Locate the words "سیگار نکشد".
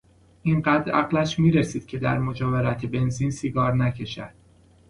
3.31-4.33